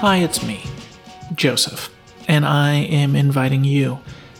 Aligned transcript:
Hi, 0.00 0.18
it's 0.18 0.46
me, 0.46 0.62
Joseph, 1.34 1.88
and 2.28 2.44
I 2.44 2.74
am 2.74 3.16
inviting 3.16 3.64
you 3.64 3.98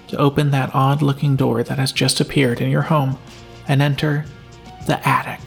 to 0.08 0.18
open 0.18 0.50
that 0.50 0.74
odd 0.74 1.00
looking 1.00 1.34
door 1.34 1.62
that 1.62 1.78
has 1.78 1.92
just 1.92 2.20
appeared 2.20 2.60
in 2.60 2.68
your 2.68 2.82
home 2.82 3.18
and 3.66 3.80
enter 3.80 4.26
the 4.86 5.00
attic. 5.08 5.40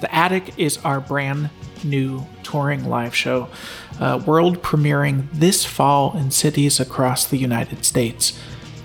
The 0.00 0.12
attic 0.12 0.58
is 0.58 0.78
our 0.78 1.00
brand 1.00 1.50
new 1.84 2.26
touring 2.42 2.88
live 2.88 3.14
show, 3.14 3.50
uh, 4.00 4.22
world 4.24 4.62
premiering 4.62 5.28
this 5.34 5.66
fall 5.66 6.16
in 6.16 6.30
cities 6.30 6.80
across 6.80 7.26
the 7.26 7.36
United 7.36 7.84
States. 7.84 8.40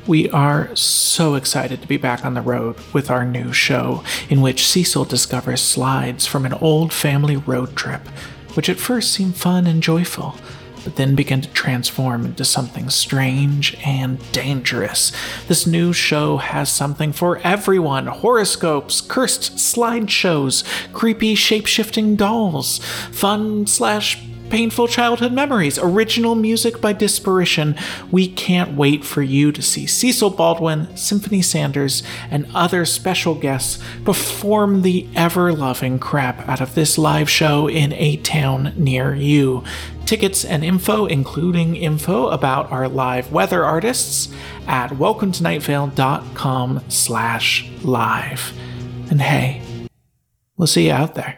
We 0.05 0.29
are 0.31 0.75
so 0.75 1.35
excited 1.35 1.81
to 1.81 1.87
be 1.87 1.97
back 1.97 2.25
on 2.25 2.33
the 2.33 2.41
road 2.41 2.75
with 2.91 3.09
our 3.09 3.23
new 3.23 3.53
show, 3.53 4.03
in 4.27 4.41
which 4.41 4.67
Cecil 4.67 5.05
discovers 5.05 5.61
slides 5.61 6.27
from 6.27 6.45
an 6.45 6.53
old 6.55 6.91
family 6.91 7.37
road 7.37 7.73
trip, 7.77 8.05
which 8.53 8.67
at 8.67 8.79
first 8.79 9.13
seem 9.13 9.31
fun 9.31 9.65
and 9.65 9.81
joyful 9.81 10.35
but 10.87 10.95
then 10.95 11.15
began 11.15 11.41
to 11.41 11.49
transform 11.49 12.23
into 12.23 12.45
something 12.45 12.89
strange 12.89 13.75
and 13.85 14.31
dangerous. 14.31 15.11
This 15.49 15.67
new 15.67 15.91
show 15.91 16.37
has 16.37 16.71
something 16.71 17.11
for 17.11 17.39
everyone 17.39 18.07
horoscopes, 18.07 19.01
cursed 19.01 19.57
slideshows, 19.57 20.63
creepy 20.93 21.35
shape 21.35 21.65
shifting 21.65 22.15
dolls, 22.15 22.77
fun 23.11 23.67
slash 23.67 24.17
painful 24.49 24.87
childhood 24.87 25.33
memories, 25.33 25.77
original 25.77 26.35
music 26.35 26.81
by 26.81 26.93
Disparition. 26.93 27.79
We 28.11 28.27
can't 28.27 28.75
wait 28.75 29.03
for 29.03 29.21
you 29.21 29.51
to 29.51 29.61
see 29.61 29.85
Cecil 29.85 30.31
Baldwin, 30.31 30.95
Symphony 30.95 31.41
Sanders, 31.41 32.03
and 32.29 32.47
other 32.53 32.85
special 32.85 33.35
guests 33.35 33.83
perform 34.03 34.81
the 34.81 35.07
ever 35.15 35.53
loving 35.53 35.99
crap 35.99 36.47
out 36.47 36.61
of 36.61 36.75
this 36.75 36.97
live 36.97 37.29
show 37.29 37.67
in 37.67 37.93
a 37.93 38.17
town 38.17 38.73
near 38.77 39.13
you. 39.13 39.63
Tickets 40.05 40.45
and 40.45 40.63
info, 40.63 41.05
including 41.05 41.75
info 41.75 42.29
about 42.29 42.71
our 42.71 42.87
live 42.87 43.31
weather 43.31 43.65
artists, 43.65 44.33
at 44.67 44.91
welcometonightvale.com 44.91 46.83
slash 46.87 47.69
live. 47.83 48.53
And 49.09 49.21
hey, 49.21 49.61
we'll 50.55 50.67
see 50.67 50.87
you 50.87 50.93
out 50.93 51.15
there. 51.15 51.37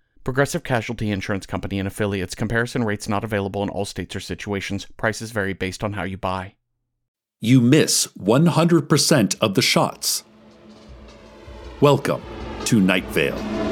Progressive 0.23 0.63
Casualty 0.63 1.09
Insurance 1.09 1.47
Company 1.47 1.79
and 1.79 1.87
affiliates. 1.87 2.35
Comparison 2.35 2.83
rates 2.83 3.09
not 3.09 3.23
available 3.23 3.63
in 3.63 3.69
all 3.69 3.85
states 3.85 4.15
or 4.15 4.19
situations. 4.19 4.85
Prices 4.95 5.31
vary 5.31 5.53
based 5.53 5.83
on 5.83 5.93
how 5.93 6.03
you 6.03 6.15
buy. 6.15 6.53
You 7.39 7.59
miss 7.59 8.05
100% 8.19 9.35
of 9.41 9.55
the 9.55 9.63
shots. 9.63 10.23
Welcome 11.79 12.21
to 12.65 12.79
Night 12.79 13.05
Vale. 13.05 13.70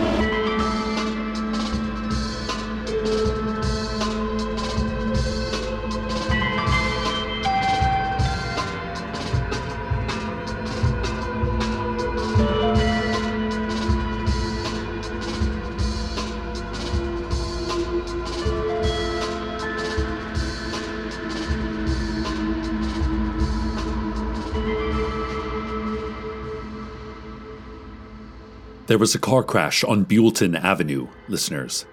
There 29.00 29.04
was 29.04 29.16
a 29.16 29.20
car 29.20 29.44
crash 29.44 29.82
on 29.86 30.06
Buellton 30.06 30.62
Avenue, 30.62 31.08
listeners. 31.30 31.86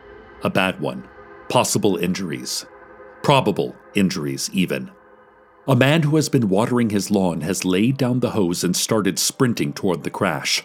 A 0.43 0.51
bad 0.51 0.81
one. 0.81 1.09
Possible 1.49 1.97
injuries. 1.97 2.67
Probable 3.23 3.77
injuries, 3.95 4.51
even. 4.53 4.91
A 5.69 5.77
man 5.77 6.03
who 6.03 6.17
has 6.17 6.29
been 6.29 6.49
watering 6.49 6.91
his 6.91 7.09
lawn 7.09 7.43
has 7.43 7.65
laid 7.65 7.97
down 7.97 8.19
the 8.19 8.31
hose 8.31 8.65
and 8.65 8.77
started 8.77 9.21
sprinting 9.21 9.73
toward 9.73 10.03
the 10.03 10.11
crash. 10.11 10.65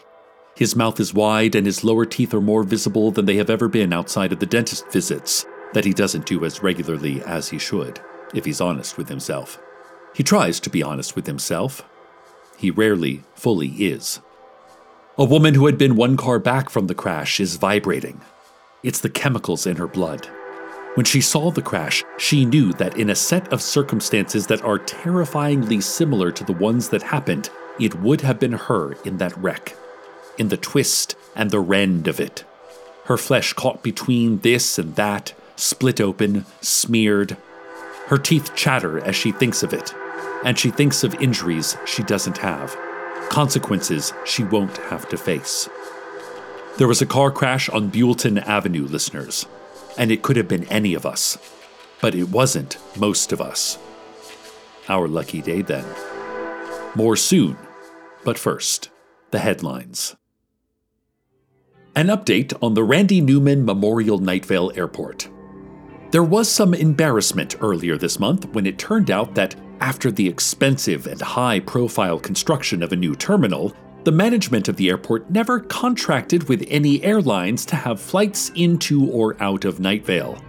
His 0.55 0.75
mouth 0.75 0.99
is 0.99 1.13
wide 1.13 1.53
and 1.53 1.67
his 1.67 1.83
lower 1.83 2.05
teeth 2.05 2.33
are 2.33 2.41
more 2.41 2.63
visible 2.63 3.11
than 3.11 3.25
they 3.25 3.35
have 3.35 3.51
ever 3.51 3.67
been 3.67 3.93
outside 3.93 4.33
of 4.33 4.39
the 4.39 4.47
dentist 4.47 4.91
visits 4.91 5.45
that 5.73 5.85
he 5.85 5.93
doesn't 5.93 6.25
do 6.25 6.43
as 6.43 6.63
regularly 6.63 7.21
as 7.21 7.49
he 7.49 7.59
should, 7.59 7.99
if 8.33 8.45
he's 8.45 8.61
honest 8.61 8.97
with 8.97 9.09
himself. 9.09 9.61
He 10.15 10.23
tries 10.23 10.59
to 10.61 10.71
be 10.71 10.81
honest 10.81 11.15
with 11.15 11.27
himself. 11.27 11.87
He 12.57 12.71
rarely 12.71 13.25
fully 13.35 13.67
is. 13.73 14.21
A 15.21 15.23
woman 15.23 15.53
who 15.53 15.67
had 15.67 15.77
been 15.77 15.95
one 15.95 16.17
car 16.17 16.39
back 16.39 16.71
from 16.71 16.87
the 16.87 16.95
crash 16.95 17.39
is 17.39 17.57
vibrating. 17.57 18.21
It's 18.81 19.01
the 19.01 19.09
chemicals 19.11 19.67
in 19.67 19.75
her 19.75 19.85
blood. 19.85 20.25
When 20.95 21.05
she 21.05 21.21
saw 21.21 21.51
the 21.51 21.61
crash, 21.61 22.03
she 22.17 22.43
knew 22.43 22.73
that 22.73 22.97
in 22.97 23.07
a 23.07 23.13
set 23.13 23.53
of 23.53 23.61
circumstances 23.61 24.47
that 24.47 24.63
are 24.63 24.79
terrifyingly 24.79 25.79
similar 25.79 26.31
to 26.31 26.43
the 26.43 26.53
ones 26.53 26.89
that 26.89 27.03
happened, 27.03 27.51
it 27.79 27.99
would 27.99 28.21
have 28.21 28.39
been 28.39 28.53
her 28.53 28.93
in 29.05 29.17
that 29.17 29.37
wreck. 29.37 29.77
In 30.39 30.47
the 30.47 30.57
twist 30.57 31.15
and 31.35 31.51
the 31.51 31.59
rend 31.59 32.07
of 32.07 32.19
it. 32.19 32.43
Her 33.05 33.15
flesh 33.15 33.53
caught 33.53 33.83
between 33.83 34.39
this 34.39 34.79
and 34.79 34.95
that, 34.95 35.35
split 35.55 36.01
open, 36.01 36.47
smeared. 36.61 37.37
Her 38.07 38.17
teeth 38.17 38.55
chatter 38.55 38.99
as 38.99 39.15
she 39.15 39.31
thinks 39.31 39.61
of 39.61 39.71
it, 39.71 39.93
and 40.43 40.57
she 40.57 40.71
thinks 40.71 41.03
of 41.03 41.13
injuries 41.21 41.77
she 41.85 42.01
doesn't 42.01 42.39
have 42.39 42.75
consequences 43.31 44.13
she 44.25 44.43
won't 44.43 44.77
have 44.77 45.07
to 45.09 45.17
face. 45.17 45.69
There 46.77 46.87
was 46.87 47.01
a 47.01 47.05
car 47.05 47.31
crash 47.31 47.69
on 47.69 47.89
Buellton 47.89 48.45
Avenue, 48.45 48.85
listeners, 48.85 49.45
and 49.97 50.11
it 50.11 50.21
could 50.21 50.35
have 50.35 50.49
been 50.49 50.65
any 50.65 50.93
of 50.93 51.05
us, 51.05 51.37
but 52.01 52.13
it 52.13 52.29
wasn't 52.29 52.77
most 52.97 53.31
of 53.31 53.39
us. 53.39 53.79
Our 54.89 55.07
lucky 55.07 55.41
day 55.41 55.61
then. 55.61 55.85
More 56.93 57.15
soon, 57.15 57.57
but 58.25 58.37
first, 58.37 58.89
the 59.31 59.39
headlines. 59.39 60.17
An 61.95 62.07
update 62.07 62.53
on 62.61 62.73
the 62.73 62.83
Randy 62.83 63.21
Newman 63.21 63.63
Memorial 63.63 64.17
Night 64.17 64.45
Vale 64.45 64.73
Airport. 64.75 65.29
There 66.11 66.23
was 66.23 66.51
some 66.51 66.73
embarrassment 66.73 67.55
earlier 67.61 67.97
this 67.97 68.19
month 68.19 68.45
when 68.53 68.65
it 68.65 68.77
turned 68.77 69.09
out 69.09 69.35
that 69.35 69.55
after 69.81 70.11
the 70.11 70.27
expensive 70.27 71.07
and 71.07 71.19
high 71.19 71.59
profile 71.59 72.19
construction 72.19 72.81
of 72.83 72.93
a 72.93 72.95
new 72.95 73.15
terminal, 73.15 73.75
the 74.03 74.11
management 74.11 74.67
of 74.67 74.77
the 74.77 74.89
airport 74.89 75.29
never 75.29 75.59
contracted 75.59 76.47
with 76.47 76.65
any 76.67 77.03
airlines 77.03 77.65
to 77.65 77.75
have 77.75 77.99
flights 77.99 78.49
into 78.55 79.09
or 79.09 79.35
out 79.41 79.65
of 79.65 79.79
Nightvale. 79.79 80.41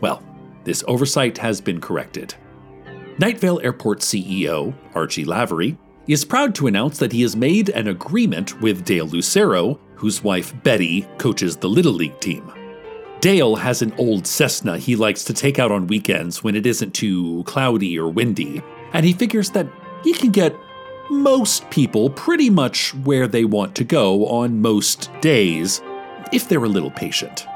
Well, 0.00 0.22
this 0.64 0.84
oversight 0.86 1.38
has 1.38 1.60
been 1.60 1.80
corrected. 1.80 2.34
Nightvale 3.18 3.64
Airport 3.64 4.00
CEO, 4.00 4.74
Archie 4.94 5.24
Lavery, 5.24 5.76
is 6.06 6.24
proud 6.24 6.54
to 6.56 6.66
announce 6.66 6.98
that 6.98 7.12
he 7.12 7.22
has 7.22 7.36
made 7.36 7.68
an 7.70 7.88
agreement 7.88 8.60
with 8.60 8.84
Dale 8.84 9.06
Lucero, 9.06 9.78
whose 9.94 10.24
wife 10.24 10.52
Betty 10.62 11.06
coaches 11.18 11.56
the 11.56 11.68
Little 11.68 11.92
League 11.92 12.18
team. 12.20 12.52
Dale 13.22 13.54
has 13.54 13.82
an 13.82 13.94
old 13.98 14.26
Cessna 14.26 14.78
he 14.78 14.96
likes 14.96 15.22
to 15.22 15.32
take 15.32 15.60
out 15.60 15.70
on 15.70 15.86
weekends 15.86 16.42
when 16.42 16.56
it 16.56 16.66
isn't 16.66 16.92
too 16.92 17.44
cloudy 17.46 17.96
or 17.96 18.08
windy, 18.08 18.60
and 18.92 19.06
he 19.06 19.12
figures 19.12 19.50
that 19.50 19.68
he 20.02 20.12
can 20.12 20.32
get 20.32 20.56
most 21.08 21.70
people 21.70 22.10
pretty 22.10 22.50
much 22.50 22.92
where 22.96 23.28
they 23.28 23.44
want 23.44 23.76
to 23.76 23.84
go 23.84 24.26
on 24.26 24.60
most 24.60 25.08
days 25.20 25.80
if 26.32 26.48
they're 26.48 26.64
a 26.64 26.68
little 26.68 26.90
patient. 26.90 27.46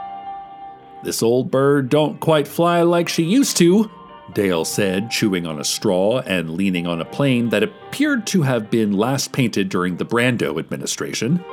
This 1.02 1.20
old 1.20 1.50
bird 1.50 1.88
don't 1.88 2.20
quite 2.20 2.46
fly 2.46 2.82
like 2.82 3.08
she 3.08 3.24
used 3.24 3.56
to, 3.56 3.90
Dale 4.34 4.64
said, 4.64 5.10
chewing 5.10 5.48
on 5.48 5.58
a 5.58 5.64
straw 5.64 6.20
and 6.20 6.50
leaning 6.50 6.86
on 6.86 7.00
a 7.00 7.04
plane 7.04 7.48
that 7.48 7.64
appeared 7.64 8.24
to 8.28 8.42
have 8.42 8.70
been 8.70 8.92
last 8.92 9.32
painted 9.32 9.68
during 9.68 9.96
the 9.96 10.06
Brando 10.06 10.60
administration. 10.60 11.44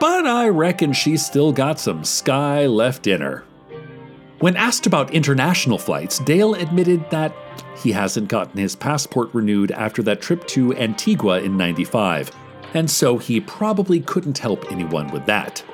But 0.00 0.26
I 0.26 0.48
reckon 0.48 0.92
she's 0.92 1.24
still 1.24 1.50
got 1.50 1.80
some 1.80 2.04
sky 2.04 2.66
left 2.66 3.06
in 3.06 3.22
her. 3.22 3.44
When 4.40 4.56
asked 4.56 4.86
about 4.86 5.14
international 5.14 5.78
flights, 5.78 6.18
Dale 6.18 6.54
admitted 6.54 7.08
that 7.10 7.34
he 7.82 7.92
hasn't 7.92 8.28
gotten 8.28 8.58
his 8.58 8.74
passport 8.74 9.30
renewed 9.32 9.70
after 9.70 10.02
that 10.02 10.20
trip 10.20 10.46
to 10.48 10.74
Antigua 10.76 11.40
in 11.40 11.56
95, 11.56 12.30
and 12.74 12.90
so 12.90 13.16
he 13.16 13.40
probably 13.40 14.00
couldn't 14.00 14.38
help 14.38 14.70
anyone 14.72 15.10
with 15.12 15.24
that. 15.26 15.64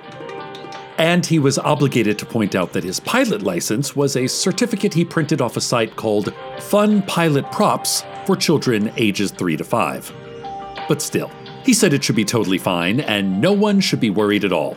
And 0.98 1.24
he 1.24 1.38
was 1.38 1.58
obligated 1.58 2.18
to 2.18 2.26
point 2.26 2.54
out 2.54 2.74
that 2.74 2.84
his 2.84 3.00
pilot 3.00 3.42
license 3.42 3.96
was 3.96 4.16
a 4.16 4.26
certificate 4.26 4.92
he 4.92 5.06
printed 5.06 5.40
off 5.40 5.56
a 5.56 5.60
site 5.60 5.96
called 5.96 6.34
Fun 6.58 7.00
Pilot 7.02 7.50
Props 7.50 8.04
for 8.26 8.36
children 8.36 8.92
ages 8.98 9.30
3 9.30 9.56
to 9.56 9.64
5. 9.64 10.12
But 10.86 11.00
still, 11.00 11.30
he 11.64 11.72
said 11.72 11.94
it 11.94 12.04
should 12.04 12.16
be 12.16 12.26
totally 12.26 12.58
fine 12.58 13.00
and 13.00 13.40
no 13.40 13.52
one 13.52 13.80
should 13.80 14.00
be 14.00 14.10
worried 14.10 14.44
at 14.44 14.52
all. 14.52 14.76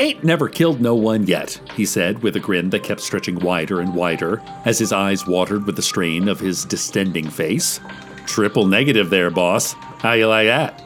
Ain't 0.00 0.24
never 0.24 0.48
killed 0.48 0.80
no 0.80 0.94
one 0.94 1.26
yet, 1.26 1.60
he 1.74 1.84
said 1.84 2.22
with 2.22 2.34
a 2.34 2.40
grin 2.40 2.70
that 2.70 2.82
kept 2.82 3.02
stretching 3.02 3.38
wider 3.38 3.80
and 3.80 3.94
wider 3.94 4.42
as 4.64 4.78
his 4.78 4.94
eyes 4.94 5.26
watered 5.26 5.66
with 5.66 5.76
the 5.76 5.82
strain 5.82 6.26
of 6.26 6.40
his 6.40 6.64
distending 6.64 7.28
face. 7.28 7.80
Triple 8.24 8.64
negative 8.64 9.10
there, 9.10 9.28
boss. 9.28 9.74
How 9.98 10.12
you 10.12 10.26
like 10.26 10.46
that? 10.46 10.82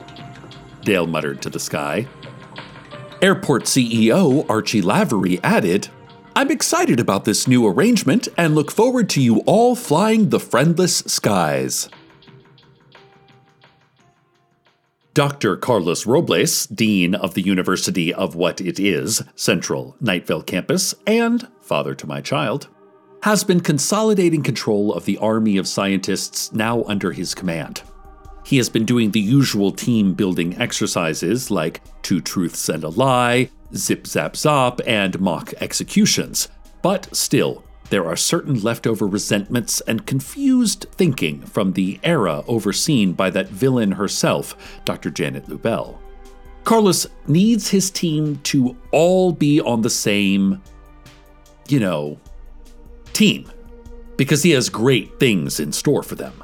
Dale 0.82 1.06
muttered 1.06 1.40
to 1.42 1.48
the 1.48 1.60
sky. 1.60 2.08
Airport 3.22 3.66
CEO 3.66 4.44
Archie 4.50 4.82
Lavery 4.82 5.38
added, 5.44 5.86
I'm 6.34 6.50
excited 6.50 6.98
about 6.98 7.24
this 7.24 7.46
new 7.46 7.68
arrangement 7.68 8.26
and 8.36 8.56
look 8.56 8.72
forward 8.72 9.08
to 9.10 9.22
you 9.22 9.42
all 9.46 9.76
flying 9.76 10.30
the 10.30 10.40
friendless 10.40 11.04
skies. 11.06 11.88
Dr. 15.14 15.56
Carlos 15.56 16.06
Robles, 16.06 16.66
Dean 16.66 17.14
of 17.14 17.34
the 17.34 17.40
University 17.40 18.12
of 18.12 18.34
What 18.34 18.60
It 18.60 18.80
Is, 18.80 19.22
Central 19.36 19.94
Night 20.00 20.26
Vale 20.26 20.42
campus, 20.42 20.92
and 21.06 21.46
father 21.60 21.94
to 21.94 22.08
my 22.08 22.20
child, 22.20 22.66
has 23.22 23.44
been 23.44 23.60
consolidating 23.60 24.42
control 24.42 24.92
of 24.92 25.04
the 25.04 25.16
army 25.18 25.56
of 25.56 25.68
scientists 25.68 26.52
now 26.52 26.82
under 26.84 27.12
his 27.12 27.32
command. 27.32 27.82
He 28.44 28.56
has 28.56 28.68
been 28.68 28.84
doing 28.84 29.12
the 29.12 29.20
usual 29.20 29.70
team 29.70 30.14
building 30.14 30.60
exercises 30.60 31.48
like 31.48 31.80
Two 32.02 32.20
Truths 32.20 32.68
and 32.68 32.82
a 32.82 32.88
Lie, 32.88 33.50
Zip 33.76 34.08
Zap 34.08 34.32
Zop, 34.32 34.80
and 34.84 35.20
mock 35.20 35.54
executions, 35.60 36.48
but 36.82 37.14
still, 37.14 37.62
there 37.90 38.06
are 38.06 38.16
certain 38.16 38.60
leftover 38.60 39.06
resentments 39.06 39.80
and 39.82 40.06
confused 40.06 40.86
thinking 40.92 41.42
from 41.42 41.72
the 41.72 42.00
era 42.02 42.42
overseen 42.46 43.12
by 43.12 43.30
that 43.30 43.48
villain 43.48 43.92
herself, 43.92 44.80
Dr. 44.84 45.10
Janet 45.10 45.46
Lubell. 45.46 45.98
Carlos 46.64 47.06
needs 47.26 47.68
his 47.68 47.90
team 47.90 48.36
to 48.44 48.76
all 48.90 49.32
be 49.32 49.60
on 49.60 49.82
the 49.82 49.90
same, 49.90 50.62
you 51.68 51.78
know, 51.78 52.18
team, 53.12 53.50
because 54.16 54.42
he 54.42 54.52
has 54.52 54.68
great 54.70 55.20
things 55.20 55.60
in 55.60 55.72
store 55.72 56.02
for 56.02 56.14
them. 56.14 56.42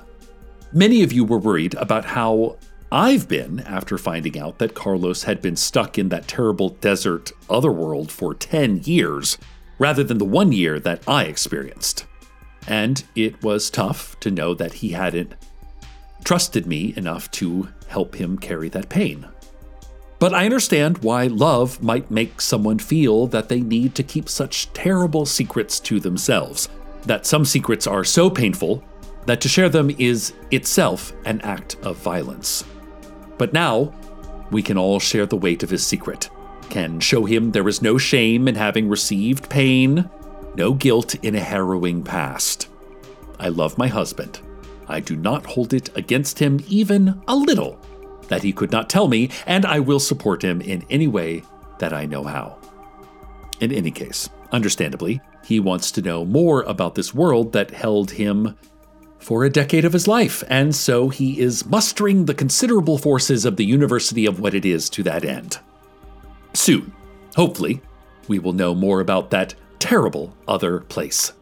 Many 0.73 1.03
of 1.03 1.13
you 1.13 1.25
were 1.25 1.39
worried 1.39 1.75
about 1.75 2.05
how 2.05 2.59
I've 2.93 3.29
been 3.29 3.61
after 3.61 3.97
finding 3.97 4.39
out 4.39 4.59
that 4.59 4.75
Carlos 4.75 5.23
had 5.23 5.41
been 5.41 5.57
stuck 5.57 5.99
in 5.99 6.11
that 6.11 6.29
terrible 6.29 6.69
desert 6.69 7.33
otherworld 7.49 8.13
for 8.13 8.35
10 8.35 8.83
years 8.85 9.39
rather 9.81 10.05
than 10.05 10.19
the 10.19 10.25
one 10.25 10.53
year 10.53 10.79
that 10.79 11.03
I 11.09 11.25
experienced. 11.25 12.07
And 12.69 13.03
it 13.17 13.43
was 13.43 13.71
tough 13.71 14.21
to 14.21 14.31
know 14.31 14.55
that 14.55 14.75
he 14.75 14.91
hadn't 14.91 15.35
trusted 16.23 16.67
me 16.67 16.95
enough 16.97 17.31
to 17.33 17.69
help 17.89 18.15
him 18.15 18.39
carry 18.39 18.69
that 18.69 18.91
pain. 18.91 19.27
But 20.19 20.35
I 20.35 20.45
understand 20.45 20.99
why 20.99 21.27
love 21.29 21.83
might 21.83 22.11
make 22.11 22.43
someone 22.43 22.79
feel 22.79 23.27
that 23.29 23.49
they 23.49 23.63
need 23.63 23.95
to 23.95 24.03
keep 24.03 24.29
such 24.29 24.71
terrible 24.75 25.25
secrets 25.25 25.81
to 25.81 25.99
themselves, 25.99 26.69
that 27.05 27.25
some 27.25 27.47
secrets 27.47 27.87
are 27.87 28.05
so 28.05 28.29
painful 28.29 28.85
that 29.25 29.41
to 29.41 29.49
share 29.49 29.71
them 29.71 29.91
is 29.99 30.35
itself 30.51 31.15
an 31.25 31.41
act 31.41 31.77
of 31.83 31.97
violence. 31.97 32.65
But 33.39 33.55
now, 33.55 33.95
we 34.51 34.63
can 34.63 34.77
all 34.77 35.01
share 35.01 35.25
the 35.25 35.39
weight 35.39 35.63
of 35.63 35.71
his 35.71 35.87
secret 35.87 36.29
can 36.71 37.01
show 37.01 37.25
him 37.25 37.51
there 37.51 37.69
is 37.69 37.83
no 37.83 37.99
shame 37.99 38.49
in 38.49 38.55
having 38.55 38.89
received 38.89 39.51
pain, 39.51 40.09
no 40.55 40.73
guilt 40.73 41.15
in 41.17 41.35
a 41.35 41.41
harrowing 41.41 42.03
past. 42.03 42.69
I 43.39 43.49
love 43.49 43.77
my 43.77 43.89
husband. 43.89 44.41
I 44.89 45.01
do 45.01 45.17
not 45.17 45.47
hold 45.47 45.75
it 45.75 45.97
against 45.97 46.39
him 46.39 46.61
even 46.69 47.21
a 47.29 47.37
little 47.37 47.79
that 48.29 48.43
he 48.43 48.53
could 48.53 48.71
not 48.71 48.89
tell 48.89 49.09
me, 49.09 49.29
and 49.47 49.67
I 49.67 49.81
will 49.81 50.01
support 50.01 50.43
him 50.43 50.61
in 50.61 50.85
any 50.89 51.09
way 51.09 51.43
that 51.79 51.93
I 51.93 52.07
know 52.07 52.25
how. 52.25 52.59
In 53.61 53.73
any 53.73 53.91
case, 53.91 54.31
understandably, 54.53 55.21
he 55.45 55.61
wants 55.61 55.91
to 55.93 56.03
know 56.03 56.25
more 56.25 56.63
about 56.63 56.95
this 56.95 57.13
world 57.13 57.53
that 57.53 57.73
held 57.73 58.13
him 58.13 58.57
for 59.19 59.45
a 59.45 59.51
decade 59.51 59.85
of 59.85 59.93
his 59.93 60.09
life, 60.09 60.43
and 60.49 60.75
so 60.75 61.09
he 61.09 61.41
is 61.41 61.67
mustering 61.67 62.25
the 62.25 62.35
considerable 62.35 62.99
forces 62.99 63.45
of 63.45 63.57
the 63.57 63.67
University 63.67 64.27
of 64.27 64.41
what 64.41 64.55
it 64.55 64.65
is 64.65 64.89
to 64.91 65.03
that 65.03 65.25
end. 65.25 65.59
Soon, 66.53 66.93
hopefully, 67.37 67.81
we 68.29 68.39
will 68.39 68.53
know 68.53 68.75
more 68.75 69.01
about 69.01 69.31
that 69.31 69.55
terrible 69.79 70.37
other 70.47 70.81
place. 70.81 71.33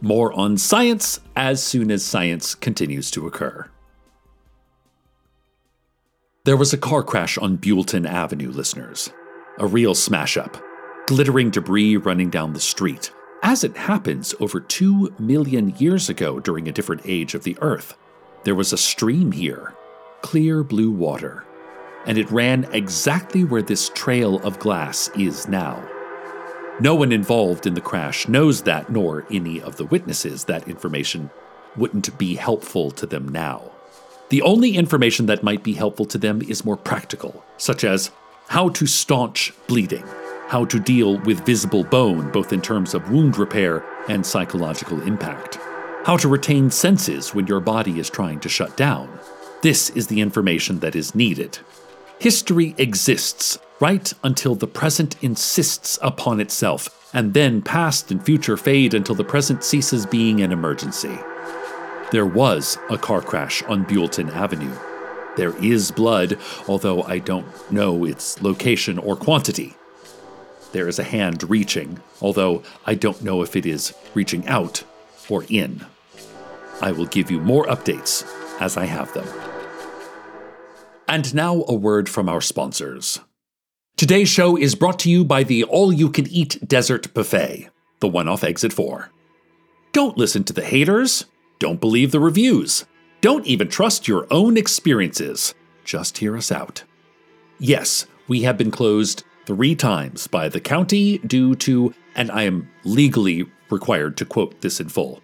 More 0.00 0.32
on 0.32 0.58
science 0.58 1.20
as 1.36 1.62
soon 1.62 1.90
as 1.90 2.04
science 2.04 2.54
continues 2.54 3.10
to 3.12 3.26
occur. 3.26 3.68
There 6.44 6.56
was 6.56 6.72
a 6.72 6.78
car 6.78 7.04
crash 7.04 7.38
on 7.38 7.56
Buellton 7.58 8.06
Avenue, 8.06 8.50
listeners. 8.50 9.10
A 9.58 9.66
real 9.66 9.94
smash 9.94 10.36
up. 10.36 10.56
Glittering 11.06 11.50
debris 11.50 11.96
running 11.96 12.30
down 12.30 12.52
the 12.52 12.60
street, 12.60 13.12
as 13.42 13.62
it 13.62 13.76
happens 13.76 14.34
over 14.40 14.58
two 14.58 15.14
million 15.18 15.74
years 15.78 16.08
ago 16.08 16.40
during 16.40 16.68
a 16.68 16.72
different 16.72 17.02
age 17.04 17.34
of 17.34 17.44
the 17.44 17.56
Earth. 17.60 17.96
There 18.44 18.56
was 18.56 18.72
a 18.72 18.78
stream 18.78 19.30
here, 19.30 19.74
clear 20.20 20.64
blue 20.64 20.90
water 20.90 21.44
and 22.06 22.18
it 22.18 22.30
ran 22.30 22.64
exactly 22.72 23.44
where 23.44 23.62
this 23.62 23.88
trail 23.90 24.38
of 24.40 24.58
glass 24.58 25.08
is 25.16 25.48
now. 25.48 25.82
No 26.80 26.94
one 26.94 27.12
involved 27.12 27.66
in 27.66 27.74
the 27.74 27.80
crash 27.80 28.26
knows 28.28 28.62
that, 28.62 28.90
nor 28.90 29.26
any 29.30 29.60
of 29.60 29.76
the 29.76 29.84
witnesses. 29.84 30.44
That 30.44 30.66
information 30.66 31.30
wouldn't 31.76 32.16
be 32.18 32.34
helpful 32.34 32.90
to 32.92 33.06
them 33.06 33.28
now. 33.28 33.70
The 34.30 34.42
only 34.42 34.76
information 34.76 35.26
that 35.26 35.42
might 35.42 35.62
be 35.62 35.74
helpful 35.74 36.06
to 36.06 36.18
them 36.18 36.40
is 36.42 36.64
more 36.64 36.76
practical, 36.76 37.44
such 37.58 37.84
as 37.84 38.10
how 38.48 38.70
to 38.70 38.86
staunch 38.86 39.52
bleeding, 39.66 40.04
how 40.48 40.64
to 40.64 40.80
deal 40.80 41.18
with 41.20 41.44
visible 41.46 41.84
bone, 41.84 42.30
both 42.32 42.52
in 42.52 42.60
terms 42.60 42.94
of 42.94 43.10
wound 43.10 43.38
repair 43.38 43.84
and 44.08 44.24
psychological 44.24 45.00
impact, 45.02 45.58
how 46.04 46.16
to 46.16 46.28
retain 46.28 46.70
senses 46.70 47.34
when 47.34 47.46
your 47.46 47.60
body 47.60 47.98
is 47.98 48.10
trying 48.10 48.40
to 48.40 48.48
shut 48.48 48.76
down. 48.76 49.08
This 49.60 49.90
is 49.90 50.06
the 50.08 50.20
information 50.20 50.80
that 50.80 50.96
is 50.96 51.14
needed. 51.14 51.58
History 52.22 52.76
exists 52.78 53.58
right 53.80 54.12
until 54.22 54.54
the 54.54 54.68
present 54.68 55.20
insists 55.24 55.98
upon 56.00 56.38
itself, 56.38 57.10
and 57.12 57.34
then 57.34 57.60
past 57.60 58.12
and 58.12 58.24
future 58.24 58.56
fade 58.56 58.94
until 58.94 59.16
the 59.16 59.24
present 59.24 59.64
ceases 59.64 60.06
being 60.06 60.40
an 60.40 60.52
emergency. 60.52 61.18
There 62.12 62.24
was 62.24 62.78
a 62.88 62.96
car 62.96 63.22
crash 63.22 63.64
on 63.64 63.84
Buellton 63.84 64.30
Avenue. 64.30 64.72
There 65.36 65.56
is 65.56 65.90
blood, 65.90 66.38
although 66.68 67.02
I 67.02 67.18
don't 67.18 67.72
know 67.72 68.04
its 68.04 68.40
location 68.40 68.98
or 68.98 69.16
quantity. 69.16 69.74
There 70.70 70.86
is 70.86 71.00
a 71.00 71.10
hand 71.18 71.50
reaching, 71.50 71.98
although 72.20 72.62
I 72.86 72.94
don't 72.94 73.24
know 73.24 73.42
if 73.42 73.56
it 73.56 73.66
is 73.66 73.94
reaching 74.14 74.46
out 74.46 74.84
or 75.28 75.44
in. 75.48 75.84
I 76.80 76.92
will 76.92 77.06
give 77.06 77.32
you 77.32 77.40
more 77.40 77.66
updates 77.66 78.24
as 78.60 78.76
I 78.76 78.84
have 78.84 79.12
them. 79.12 79.26
And 81.12 81.34
now 81.34 81.66
a 81.68 81.74
word 81.74 82.08
from 82.08 82.26
our 82.26 82.40
sponsors. 82.40 83.20
Today's 83.98 84.30
show 84.30 84.56
is 84.56 84.74
brought 84.74 84.98
to 85.00 85.10
you 85.10 85.26
by 85.26 85.42
the 85.42 85.62
All 85.64 85.92
You 85.92 86.08
Can 86.08 86.26
Eat 86.26 86.66
Desert 86.66 87.12
Buffet, 87.12 87.68
the 88.00 88.08
one 88.08 88.28
off 88.28 88.42
Exit 88.42 88.72
4. 88.72 89.10
Don't 89.92 90.16
listen 90.16 90.42
to 90.44 90.54
the 90.54 90.64
haters. 90.64 91.26
Don't 91.58 91.82
believe 91.82 92.12
the 92.12 92.18
reviews. 92.18 92.86
Don't 93.20 93.46
even 93.46 93.68
trust 93.68 94.08
your 94.08 94.26
own 94.30 94.56
experiences. 94.56 95.52
Just 95.84 96.16
hear 96.16 96.34
us 96.34 96.50
out. 96.50 96.82
Yes, 97.58 98.06
we 98.26 98.44
have 98.44 98.56
been 98.56 98.70
closed 98.70 99.22
three 99.44 99.74
times 99.74 100.26
by 100.26 100.48
the 100.48 100.60
county 100.60 101.18
due 101.18 101.54
to, 101.56 101.92
and 102.14 102.30
I 102.30 102.44
am 102.44 102.70
legally 102.84 103.44
required 103.68 104.16
to 104.16 104.24
quote 104.24 104.62
this 104.62 104.80
in 104.80 104.88
full, 104.88 105.20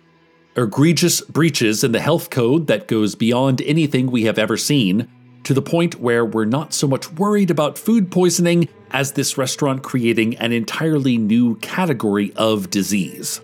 egregious 0.54 1.22
breaches 1.22 1.82
in 1.82 1.92
the 1.92 2.00
health 2.00 2.28
code 2.28 2.66
that 2.66 2.88
goes 2.88 3.14
beyond 3.14 3.62
anything 3.62 4.10
we 4.10 4.24
have 4.24 4.38
ever 4.38 4.58
seen 4.58 5.08
to 5.44 5.54
the 5.54 5.62
point 5.62 6.00
where 6.00 6.24
we're 6.24 6.44
not 6.44 6.74
so 6.74 6.86
much 6.86 7.10
worried 7.12 7.50
about 7.50 7.78
food 7.78 8.10
poisoning 8.10 8.68
as 8.90 9.12
this 9.12 9.38
restaurant 9.38 9.82
creating 9.82 10.36
an 10.36 10.52
entirely 10.52 11.18
new 11.18 11.56
category 11.56 12.32
of 12.36 12.70
disease. 12.70 13.40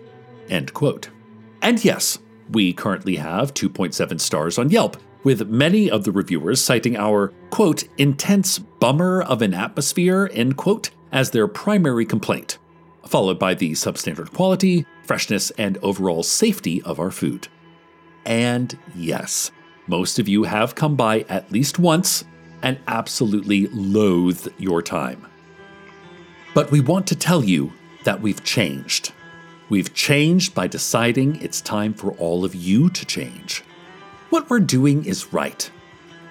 End 0.49 0.73
quote. 0.73 1.09
And 1.61 1.83
yes, 1.83 2.19
we 2.49 2.73
currently 2.73 3.15
have 3.15 3.53
2.7 3.53 4.19
stars 4.19 4.57
on 4.57 4.69
Yelp, 4.69 4.97
with 5.23 5.49
many 5.49 5.89
of 5.89 6.03
the 6.03 6.11
reviewers 6.11 6.61
citing 6.61 6.95
our, 6.95 7.33
quote, 7.49 7.83
intense 7.97 8.59
bummer 8.59 9.23
of 9.23 9.41
an 9.41 9.55
atmosphere, 9.55 10.29
end 10.33 10.55
quote, 10.55 10.91
as 11.11 11.31
their 11.31 11.47
primary 11.47 12.05
complaint, 12.05 12.59
followed 13.07 13.39
by 13.39 13.55
the 13.55 13.71
substandard 13.71 14.31
quality, 14.33 14.85
freshness, 15.03 15.49
and 15.51 15.79
overall 15.79 16.21
safety 16.21 16.81
of 16.83 16.99
our 16.99 17.09
food. 17.09 17.47
And 18.25 18.77
yes, 18.95 19.49
most 19.87 20.19
of 20.19 20.27
you 20.27 20.43
have 20.43 20.75
come 20.75 20.95
by 20.95 21.21
at 21.29 21.51
least 21.51 21.79
once 21.79 22.23
and 22.61 22.79
absolutely 22.87 23.67
loathe 23.67 24.47
your 24.57 24.81
time. 24.81 25.25
But 26.53 26.71
we 26.71 26.79
want 26.79 27.05
to 27.07 27.15
tell 27.15 27.43
you 27.43 27.73
that 28.05 28.21
we've 28.21 28.43
changed. 28.43 29.11
We've 29.69 29.93
changed 29.93 30.55
by 30.55 30.67
deciding 30.67 31.41
it's 31.41 31.61
time 31.61 31.93
for 31.93 32.11
all 32.13 32.45
of 32.45 32.55
you 32.55 32.89
to 32.89 33.05
change. 33.05 33.63
What 34.29 34.49
we're 34.49 34.59
doing 34.59 35.05
is 35.05 35.33
right. 35.33 35.69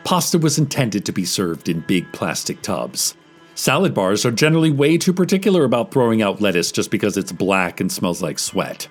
Pasta 0.04 0.38
was 0.38 0.58
intended 0.58 1.04
to 1.06 1.12
be 1.12 1.24
served 1.24 1.68
in 1.68 1.80
big 1.80 2.12
plastic 2.12 2.62
tubs. 2.62 3.16
Salad 3.54 3.94
bars 3.94 4.26
are 4.26 4.32
generally 4.32 4.70
way 4.70 4.98
too 4.98 5.12
particular 5.12 5.64
about 5.64 5.92
throwing 5.92 6.20
out 6.20 6.40
lettuce 6.40 6.72
just 6.72 6.90
because 6.90 7.16
it's 7.16 7.32
black 7.32 7.80
and 7.80 7.90
smells 7.90 8.20
like 8.20 8.38
sweat. 8.38 8.88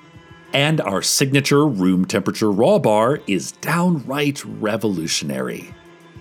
And 0.53 0.79
our 0.81 1.01
signature 1.01 1.65
room 1.65 2.05
temperature 2.05 2.51
raw 2.51 2.77
bar 2.77 3.21
is 3.25 3.53
downright 3.53 4.45
revolutionary. 4.45 5.73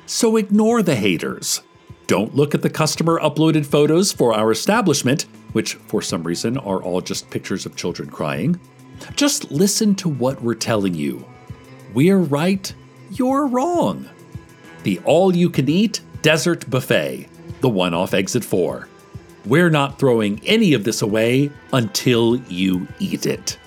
So 0.07 0.37
ignore 0.37 0.83
the 0.83 0.97
haters. 0.97 1.63
Don't 2.07 2.35
look 2.35 2.55
at 2.55 2.63
the 2.63 2.71
customer 2.71 3.21
uploaded 3.21 3.67
photos 3.67 4.11
for 4.11 4.35
our 4.35 4.51
establishment, 4.51 5.27
which 5.53 5.75
for 5.75 6.03
some 6.03 6.23
reason 6.25 6.59
are 6.59 6.83
all 6.83 7.01
just 7.01 7.31
pictures 7.31 7.67
of 7.67 7.77
children 7.77 8.11
crying. 8.11 8.59
Just 9.17 9.51
listen 9.51 9.95
to 9.97 10.09
what 10.09 10.43
we're 10.43 10.55
telling 10.55 10.95
you. 10.95 11.25
We're 11.95 12.19
right, 12.19 12.73
you're 13.11 13.47
wrong. 13.47 14.09
The 14.83 14.99
all 15.01 15.35
you 15.37 15.51
can 15.51 15.69
eat 15.69 16.01
desert 16.23 16.69
buffet, 16.71 17.29
the 17.61 17.69
one 17.69 17.95
off 17.95 18.15
exit 18.15 18.45
4. 18.45 18.89
We're 19.45 19.71
not 19.71 19.99
throwing 19.99 20.41
any 20.47 20.73
of 20.73 20.85
this 20.85 21.03
away 21.03 21.51
until 21.73 22.37
you 22.37 22.89
eat 22.99 23.27
it. 23.27 23.59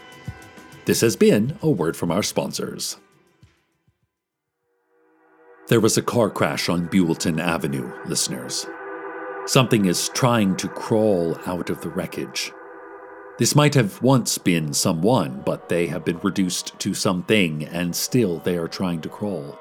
This 0.85 1.01
has 1.01 1.15
been 1.15 1.57
a 1.63 1.69
word 1.69 1.97
from 1.97 2.11
our 2.11 2.21
sponsors. 2.21 2.97
There 5.67 5.79
was 5.79 5.97
a 5.97 6.03
car 6.03 6.29
crash 6.29 6.69
on 6.69 6.87
Buellton 6.89 7.41
Avenue, 7.41 7.91
listeners. 8.05 8.67
Something 9.47 9.85
is 9.85 10.09
trying 10.09 10.55
to 10.57 10.67
crawl 10.67 11.39
out 11.47 11.71
of 11.71 11.81
the 11.81 11.89
wreckage. 11.89 12.51
This 13.39 13.55
might 13.55 13.73
have 13.73 13.99
once 14.03 14.37
been 14.37 14.73
someone, 14.73 15.41
but 15.43 15.69
they 15.69 15.87
have 15.87 16.05
been 16.05 16.19
reduced 16.19 16.77
to 16.79 16.93
something, 16.93 17.63
and 17.65 17.95
still 17.95 18.37
they 18.37 18.55
are 18.55 18.67
trying 18.67 19.01
to 19.01 19.09
crawl. 19.09 19.57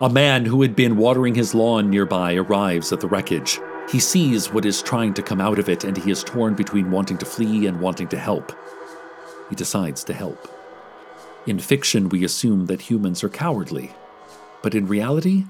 A 0.00 0.10
man 0.10 0.46
who 0.46 0.62
had 0.62 0.74
been 0.74 0.96
watering 0.96 1.36
his 1.36 1.54
lawn 1.54 1.90
nearby 1.90 2.34
arrives 2.34 2.92
at 2.92 2.98
the 2.98 3.08
wreckage. 3.08 3.60
He 3.88 4.00
sees 4.00 4.52
what 4.52 4.66
is 4.66 4.82
trying 4.82 5.14
to 5.14 5.22
come 5.22 5.40
out 5.40 5.60
of 5.60 5.68
it, 5.68 5.84
and 5.84 5.96
he 5.96 6.10
is 6.10 6.24
torn 6.24 6.54
between 6.54 6.90
wanting 6.90 7.18
to 7.18 7.26
flee 7.26 7.68
and 7.68 7.80
wanting 7.80 8.08
to 8.08 8.18
help 8.18 8.52
he 9.50 9.56
decides 9.56 10.02
to 10.04 10.14
help. 10.14 10.48
In 11.46 11.58
fiction, 11.58 12.08
we 12.08 12.24
assume 12.24 12.66
that 12.66 12.82
humans 12.82 13.22
are 13.22 13.28
cowardly, 13.28 13.92
but 14.62 14.74
in 14.74 14.86
reality, 14.86 15.44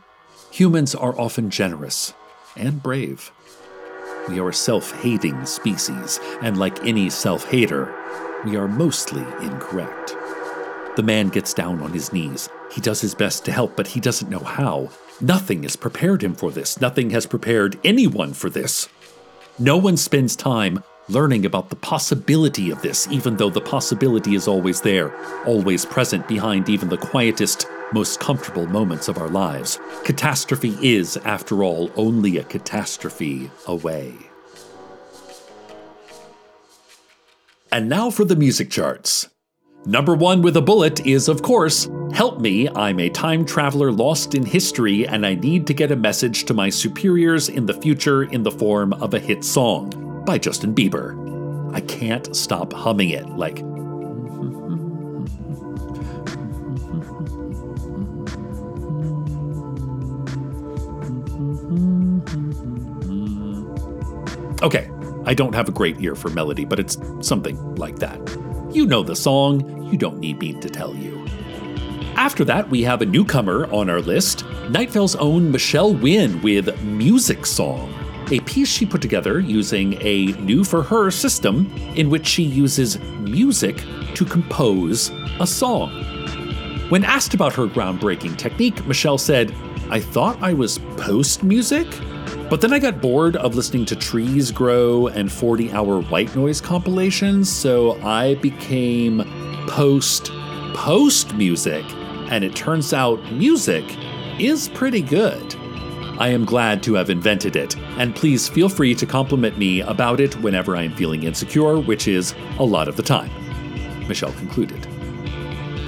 humans 0.50 0.94
are 0.94 1.18
often 1.18 1.50
generous 1.50 2.14
and 2.56 2.82
brave. 2.82 3.30
We 4.28 4.38
are 4.40 4.48
a 4.48 4.54
self 4.54 4.92
hating 5.02 5.46
species, 5.46 6.20
and 6.42 6.58
like 6.58 6.84
any 6.84 7.10
self 7.10 7.48
hater, 7.50 7.94
we 8.44 8.56
are 8.56 8.68
mostly 8.68 9.22
incorrect. 9.42 10.16
The 10.96 11.02
man 11.02 11.28
gets 11.28 11.54
down 11.54 11.80
on 11.82 11.92
his 11.92 12.12
knees. 12.12 12.48
He 12.72 12.80
does 12.80 13.00
his 13.00 13.14
best 13.14 13.44
to 13.44 13.52
help, 13.52 13.76
but 13.76 13.88
he 13.88 14.00
doesn't 14.00 14.30
know 14.30 14.40
how. 14.40 14.90
Nothing 15.20 15.62
has 15.64 15.76
prepared 15.76 16.22
him 16.22 16.34
for 16.34 16.50
this. 16.50 16.80
Nothing 16.80 17.10
has 17.10 17.26
prepared 17.26 17.78
anyone 17.84 18.32
for 18.32 18.48
this. 18.48 18.88
No 19.58 19.76
one 19.76 19.96
spends 19.96 20.36
time 20.36 20.82
learning 21.10 21.44
about 21.44 21.70
the 21.70 21.76
possibility 21.76 22.70
of 22.70 22.82
this, 22.82 23.08
even 23.08 23.36
though 23.36 23.50
the 23.50 23.60
possibility 23.60 24.34
is 24.34 24.48
always 24.48 24.80
there, 24.80 25.14
always 25.44 25.84
present 25.84 26.26
behind 26.28 26.68
even 26.68 26.88
the 26.88 26.96
quietest, 26.96 27.66
most 27.92 28.20
comfortable 28.20 28.66
moments 28.66 29.08
of 29.08 29.18
our 29.18 29.28
lives. 29.28 29.78
Catastrophe 30.04 30.76
is, 30.80 31.16
after 31.18 31.62
all, 31.64 31.90
only 31.96 32.36
a 32.36 32.44
catastrophe 32.44 33.50
away. 33.66 34.14
And 37.72 37.88
now 37.88 38.10
for 38.10 38.24
the 38.24 38.36
music 38.36 38.70
charts. 38.70 39.28
Number 39.86 40.14
one 40.14 40.42
with 40.42 40.56
a 40.56 40.62
bullet 40.62 41.06
is, 41.06 41.28
of 41.28 41.42
course, 41.42 41.88
Help 42.12 42.40
Me, 42.40 42.68
I'm 42.68 42.98
a 42.98 43.08
time 43.08 43.44
traveler 43.44 43.92
lost 43.92 44.34
in 44.34 44.44
history 44.44 45.06
and 45.06 45.24
I 45.24 45.36
need 45.36 45.66
to 45.68 45.74
get 45.74 45.92
a 45.92 45.96
message 45.96 46.44
to 46.46 46.54
my 46.54 46.68
superiors 46.68 47.48
in 47.48 47.66
the 47.66 47.74
future 47.74 48.24
in 48.24 48.42
the 48.42 48.50
form 48.50 48.92
of 48.94 49.14
a 49.14 49.18
hit 49.20 49.44
song 49.44 50.09
by 50.30 50.38
Justin 50.38 50.72
Bieber. 50.72 51.74
I 51.74 51.80
can't 51.80 52.36
stop 52.36 52.72
humming 52.72 53.10
it 53.10 53.28
like. 53.30 53.58
Okay, 64.62 64.88
I 65.24 65.34
don't 65.34 65.52
have 65.52 65.68
a 65.68 65.72
great 65.72 66.00
ear 66.00 66.14
for 66.14 66.30
melody, 66.30 66.64
but 66.64 66.78
it's 66.78 66.96
something 67.22 67.74
like 67.74 67.96
that. 67.96 68.20
You 68.72 68.86
know 68.86 69.02
the 69.02 69.16
song, 69.16 69.90
you 69.90 69.98
don't 69.98 70.20
need 70.20 70.38
me 70.38 70.52
to 70.52 70.70
tell 70.70 70.94
you. 70.94 71.26
After 72.14 72.44
that, 72.44 72.70
we 72.70 72.84
have 72.84 73.02
a 73.02 73.06
newcomer 73.06 73.66
on 73.72 73.90
our 73.90 74.00
list 74.00 74.44
Night 74.68 74.90
Vale's 74.90 75.16
own 75.16 75.50
Michelle 75.50 75.94
Nguyen 75.94 76.40
with 76.44 76.80
Music 76.84 77.46
Song 77.46 77.92
a 78.32 78.40
piece 78.40 78.68
she 78.68 78.86
put 78.86 79.02
together 79.02 79.40
using 79.40 79.94
a 80.00 80.26
new 80.40 80.64
for 80.64 80.82
her 80.82 81.10
system 81.10 81.70
in 81.94 82.10
which 82.10 82.26
she 82.26 82.42
uses 82.42 82.98
music 83.20 83.84
to 84.14 84.24
compose 84.24 85.10
a 85.40 85.46
song. 85.46 85.90
When 86.90 87.04
asked 87.04 87.34
about 87.34 87.52
her 87.54 87.66
groundbreaking 87.66 88.36
technique, 88.36 88.84
Michelle 88.86 89.18
said, 89.18 89.54
I 89.90 90.00
thought 90.00 90.42
I 90.42 90.52
was 90.52 90.78
post 90.96 91.42
music, 91.42 91.86
but 92.48 92.60
then 92.60 92.72
I 92.72 92.78
got 92.78 93.00
bored 93.00 93.36
of 93.36 93.54
listening 93.54 93.84
to 93.86 93.96
trees 93.96 94.50
grow 94.50 95.08
and 95.08 95.30
40 95.30 95.72
hour 95.72 96.00
white 96.02 96.34
noise 96.34 96.60
compilations, 96.60 97.50
so 97.50 98.00
I 98.02 98.34
became 98.36 99.22
post 99.68 100.30
post 100.74 101.34
music, 101.34 101.84
and 102.30 102.44
it 102.44 102.54
turns 102.54 102.92
out 102.92 103.32
music 103.32 103.84
is 104.38 104.68
pretty 104.68 105.02
good. 105.02 105.59
I 106.20 106.28
am 106.28 106.44
glad 106.44 106.82
to 106.82 106.92
have 106.94 107.08
invented 107.08 107.56
it, 107.56 107.78
and 107.96 108.14
please 108.14 108.46
feel 108.46 108.68
free 108.68 108.94
to 108.94 109.06
compliment 109.06 109.56
me 109.56 109.80
about 109.80 110.20
it 110.20 110.36
whenever 110.42 110.76
I 110.76 110.82
am 110.82 110.94
feeling 110.94 111.22
insecure, 111.22 111.78
which 111.78 112.06
is 112.06 112.34
a 112.58 112.62
lot 112.62 112.88
of 112.88 112.96
the 112.96 113.02
time. 113.02 113.30
Michelle 114.06 114.34
concluded. 114.34 114.86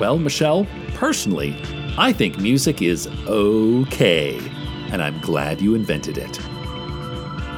Well, 0.01 0.19
Michelle, 0.19 0.67
personally, 0.95 1.55
I 1.99 2.15
think 2.15 2.39
music 2.39 2.81
is 2.81 3.09
okay, 3.27 4.39
and 4.91 5.03
I'm 5.03 5.21
glad 5.21 5.61
you 5.61 5.75
invented 5.75 6.17
it. 6.17 6.39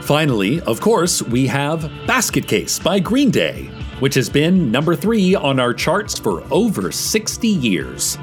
Finally, 0.02 0.60
of 0.62 0.80
course, 0.80 1.22
we 1.22 1.46
have 1.46 1.88
Basket 2.08 2.48
Case 2.48 2.80
by 2.80 2.98
Green 2.98 3.30
Day, 3.30 3.70
which 4.00 4.16
has 4.16 4.28
been 4.28 4.72
number 4.72 4.96
three 4.96 5.36
on 5.36 5.60
our 5.60 5.74
charts 5.74 6.18
for 6.18 6.42
over 6.52 6.90
60 6.90 7.46
years, 7.46 8.18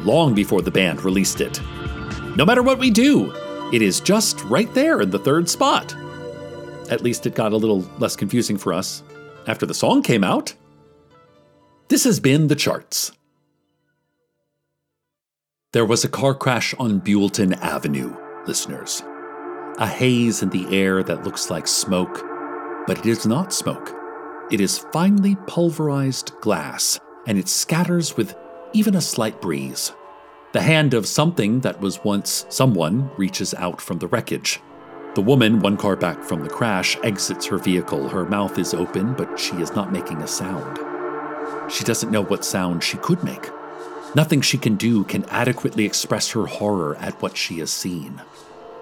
long 0.00 0.34
before 0.34 0.60
the 0.60 0.70
band 0.70 1.02
released 1.04 1.40
it. 1.40 1.58
No 2.36 2.44
matter 2.44 2.62
what 2.62 2.78
we 2.78 2.90
do, 2.90 3.32
it 3.72 3.82
is 3.82 4.00
just 4.00 4.42
right 4.44 4.72
there 4.74 5.00
in 5.00 5.10
the 5.10 5.18
third 5.18 5.48
spot. 5.48 5.94
At 6.90 7.02
least 7.02 7.26
it 7.26 7.34
got 7.34 7.52
a 7.52 7.56
little 7.56 7.80
less 7.98 8.16
confusing 8.16 8.58
for 8.58 8.72
us 8.72 9.02
after 9.46 9.66
the 9.66 9.74
song 9.74 10.02
came 10.02 10.24
out. 10.24 10.54
This 11.88 12.04
has 12.04 12.20
been 12.20 12.48
The 12.48 12.56
Charts. 12.56 13.12
There 15.72 15.84
was 15.84 16.04
a 16.04 16.08
car 16.08 16.34
crash 16.34 16.74
on 16.78 17.00
Buellton 17.00 17.58
Avenue, 17.60 18.16
listeners. 18.46 19.02
A 19.78 19.86
haze 19.86 20.42
in 20.42 20.50
the 20.50 20.66
air 20.76 21.02
that 21.02 21.24
looks 21.24 21.50
like 21.50 21.66
smoke, 21.66 22.22
but 22.86 22.98
it 22.98 23.06
is 23.06 23.26
not 23.26 23.52
smoke. 23.52 23.92
It 24.52 24.60
is 24.60 24.78
finely 24.78 25.36
pulverized 25.46 26.32
glass, 26.40 27.00
and 27.26 27.38
it 27.38 27.48
scatters 27.48 28.16
with 28.16 28.36
even 28.72 28.94
a 28.94 29.00
slight 29.00 29.40
breeze. 29.40 29.92
The 30.54 30.62
hand 30.62 30.94
of 30.94 31.08
something 31.08 31.62
that 31.62 31.80
was 31.80 32.04
once 32.04 32.46
someone 32.48 33.10
reaches 33.16 33.54
out 33.54 33.80
from 33.80 33.98
the 33.98 34.06
wreckage. 34.06 34.60
The 35.16 35.20
woman, 35.20 35.58
one 35.58 35.76
car 35.76 35.96
back 35.96 36.22
from 36.22 36.44
the 36.44 36.48
crash, 36.48 36.96
exits 37.02 37.46
her 37.46 37.58
vehicle. 37.58 38.10
Her 38.10 38.24
mouth 38.24 38.56
is 38.56 38.72
open, 38.72 39.14
but 39.14 39.36
she 39.36 39.56
is 39.56 39.74
not 39.74 39.90
making 39.90 40.22
a 40.22 40.28
sound. 40.28 40.78
She 41.68 41.82
doesn't 41.82 42.12
know 42.12 42.22
what 42.22 42.44
sound 42.44 42.84
she 42.84 42.98
could 42.98 43.24
make. 43.24 43.50
Nothing 44.14 44.40
she 44.42 44.56
can 44.56 44.76
do 44.76 45.02
can 45.02 45.24
adequately 45.24 45.84
express 45.84 46.30
her 46.30 46.46
horror 46.46 46.94
at 47.00 47.20
what 47.20 47.36
she 47.36 47.58
has 47.58 47.72
seen. 47.72 48.22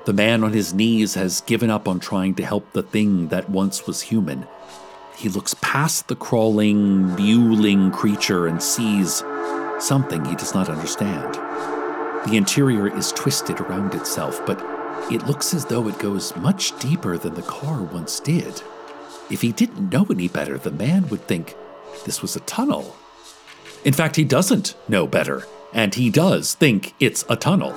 The 0.05 0.13
man 0.13 0.45
on 0.45 0.53
his 0.53 0.75
knees 0.75 1.15
has 1.15 1.41
given 1.41 1.71
up 1.71 1.89
on 1.89 2.01
trying 2.01 2.35
to 2.35 2.45
help 2.45 2.71
the 2.73 2.83
thing 2.83 3.29
that 3.29 3.49
once 3.49 3.87
was 3.87 4.03
human. 4.03 4.47
He 5.17 5.31
looks 5.31 5.55
past 5.63 6.09
the 6.09 6.17
crawling, 6.17 7.17
mewling 7.17 7.95
creature 7.95 8.47
and 8.47 8.63
sees 8.63 9.23
something 9.83 10.25
he 10.25 10.37
does 10.37 10.55
not 10.55 10.69
understand. 10.69 11.35
The 12.27 12.37
interior 12.37 12.97
is 12.97 13.13
twisted 13.13 13.61
around 13.61 13.95
itself, 13.95 14.41
but 14.47 14.61
it 15.11 15.27
looks 15.27 15.53
as 15.53 15.65
though 15.65 15.89
it 15.89 15.99
goes 15.99 16.35
much 16.37 16.79
deeper 16.79 17.19
than 17.19 17.35
the 17.35 17.43
car 17.43 17.83
once 17.83 18.21
did. 18.21 18.63
If 19.31 19.41
he 19.43 19.51
didn't 19.51 19.93
know 19.93 20.07
any 20.09 20.29
better, 20.29 20.57
the 20.57 20.71
man 20.71 21.09
would 21.09 21.27
think 21.27 21.57
this 22.05 22.23
was 22.23 22.37
a 22.37 22.41
tunnel. 22.41 22.97
In 23.85 23.93
fact, 23.93 24.17
he 24.17 24.25
doesn't 24.25 24.77
know 24.89 25.07
better, 25.07 25.47
and 25.73 25.95
he 25.95 26.11
does 26.11 26.55
think 26.55 26.95
it's 27.01 27.25
a 27.29 27.37
tunnel. 27.37 27.75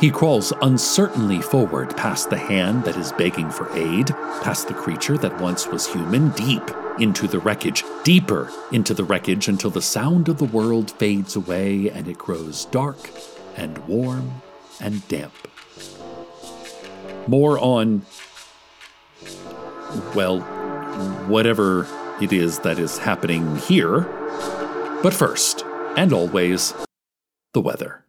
He 0.00 0.10
crawls 0.10 0.52
uncertainly 0.60 1.40
forward 1.40 1.96
past 1.96 2.28
the 2.28 2.36
hand 2.36 2.84
that 2.84 2.98
is 2.98 3.12
begging 3.12 3.48
for 3.48 3.74
aid, 3.74 4.08
past 4.42 4.68
the 4.68 4.74
creature 4.74 5.16
that 5.16 5.40
once 5.40 5.66
was 5.66 5.86
human, 5.86 6.28
deep 6.30 6.62
into 6.98 7.26
the 7.26 7.38
wreckage, 7.38 7.82
deeper 8.04 8.52
into 8.72 8.92
the 8.92 9.04
wreckage 9.04 9.48
until 9.48 9.70
the 9.70 9.80
sound 9.80 10.28
of 10.28 10.36
the 10.36 10.44
world 10.44 10.90
fades 10.90 11.34
away 11.34 11.88
and 11.88 12.08
it 12.08 12.18
grows 12.18 12.66
dark 12.66 13.10
and 13.56 13.78
warm 13.88 14.42
and 14.80 15.06
damp. 15.08 15.32
More 17.26 17.58
on, 17.58 18.04
well, 20.14 20.40
whatever 21.26 21.86
it 22.20 22.34
is 22.34 22.58
that 22.60 22.78
is 22.78 22.98
happening 22.98 23.56
here. 23.56 24.00
But 25.02 25.14
first, 25.14 25.64
and 25.96 26.12
always, 26.12 26.74
the 27.54 27.62
weather. 27.62 28.05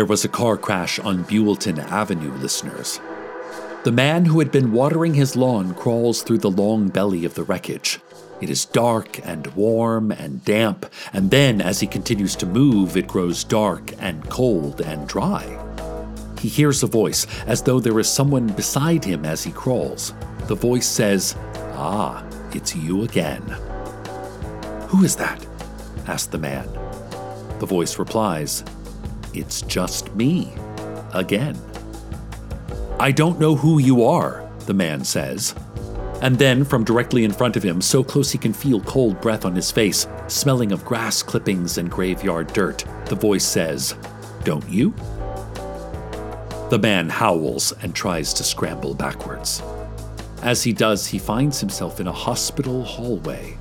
There 0.00 0.06
was 0.06 0.24
a 0.24 0.28
car 0.28 0.56
crash 0.56 0.98
on 0.98 1.24
Buellton 1.24 1.78
Avenue, 1.78 2.32
listeners. 2.38 2.98
The 3.84 3.92
man 3.92 4.24
who 4.24 4.38
had 4.38 4.50
been 4.50 4.72
watering 4.72 5.12
his 5.12 5.36
lawn 5.36 5.74
crawls 5.74 6.22
through 6.22 6.38
the 6.38 6.50
long 6.50 6.88
belly 6.88 7.26
of 7.26 7.34
the 7.34 7.42
wreckage. 7.42 8.00
It 8.40 8.48
is 8.48 8.64
dark 8.64 9.20
and 9.26 9.48
warm 9.48 10.10
and 10.10 10.42
damp, 10.42 10.90
and 11.12 11.30
then 11.30 11.60
as 11.60 11.80
he 11.80 11.86
continues 11.86 12.34
to 12.36 12.46
move, 12.46 12.96
it 12.96 13.08
grows 13.08 13.44
dark 13.44 13.92
and 13.98 14.26
cold 14.30 14.80
and 14.80 15.06
dry. 15.06 15.44
He 16.40 16.48
hears 16.48 16.82
a 16.82 16.86
voice 16.86 17.26
as 17.46 17.60
though 17.60 17.78
there 17.78 18.00
is 18.00 18.08
someone 18.08 18.46
beside 18.46 19.04
him 19.04 19.26
as 19.26 19.44
he 19.44 19.52
crawls. 19.52 20.14
The 20.46 20.54
voice 20.54 20.88
says, 20.88 21.36
Ah, 21.74 22.24
it's 22.54 22.74
you 22.74 23.02
again. 23.04 23.42
Who 24.88 25.04
is 25.04 25.14
that? 25.16 25.46
asks 26.06 26.28
the 26.28 26.38
man. 26.38 26.66
The 27.58 27.66
voice 27.66 27.98
replies, 27.98 28.64
it's 29.34 29.62
just 29.62 30.14
me. 30.14 30.52
Again. 31.14 31.58
I 32.98 33.12
don't 33.12 33.40
know 33.40 33.56
who 33.56 33.78
you 33.78 34.04
are, 34.04 34.48
the 34.66 34.74
man 34.74 35.04
says. 35.04 35.54
And 36.22 36.38
then, 36.38 36.64
from 36.64 36.84
directly 36.84 37.24
in 37.24 37.32
front 37.32 37.56
of 37.56 37.62
him, 37.62 37.80
so 37.80 38.04
close 38.04 38.30
he 38.30 38.38
can 38.38 38.52
feel 38.52 38.80
cold 38.82 39.20
breath 39.20 39.44
on 39.44 39.54
his 39.54 39.70
face, 39.70 40.06
smelling 40.28 40.70
of 40.70 40.84
grass 40.84 41.22
clippings 41.22 41.78
and 41.78 41.90
graveyard 41.90 42.52
dirt, 42.52 42.84
the 43.06 43.14
voice 43.14 43.44
says, 43.44 43.94
Don't 44.44 44.68
you? 44.68 44.94
The 46.68 46.78
man 46.78 47.08
howls 47.08 47.72
and 47.82 47.94
tries 47.94 48.34
to 48.34 48.44
scramble 48.44 48.94
backwards. 48.94 49.62
As 50.42 50.62
he 50.62 50.72
does, 50.72 51.06
he 51.06 51.18
finds 51.18 51.58
himself 51.58 52.00
in 52.00 52.06
a 52.06 52.12
hospital 52.12 52.84
hallway. 52.84 53.58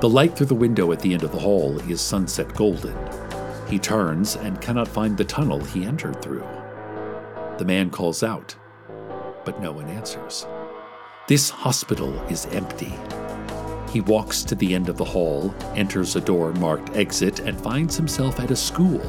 The 0.00 0.08
light 0.08 0.36
through 0.36 0.46
the 0.46 0.54
window 0.54 0.92
at 0.92 1.00
the 1.00 1.14
end 1.14 1.22
of 1.24 1.32
the 1.32 1.38
hall 1.38 1.78
is 1.90 2.00
sunset 2.00 2.54
golden. 2.54 2.96
He 3.68 3.78
turns 3.78 4.36
and 4.36 4.60
cannot 4.60 4.88
find 4.88 5.16
the 5.16 5.24
tunnel 5.24 5.60
he 5.60 5.84
entered 5.84 6.22
through. 6.22 6.46
The 7.58 7.64
man 7.64 7.90
calls 7.90 8.22
out, 8.22 8.54
but 9.44 9.60
no 9.60 9.72
one 9.72 9.88
answers. 9.88 10.46
This 11.26 11.50
hospital 11.50 12.12
is 12.28 12.46
empty. 12.46 12.94
He 13.90 14.00
walks 14.00 14.42
to 14.44 14.54
the 14.54 14.74
end 14.74 14.88
of 14.88 14.96
the 14.96 15.04
hall, 15.04 15.54
enters 15.74 16.14
a 16.14 16.20
door 16.20 16.52
marked 16.52 16.94
exit, 16.96 17.40
and 17.40 17.60
finds 17.60 17.96
himself 17.96 18.38
at 18.38 18.50
a 18.50 18.56
school. 18.56 19.00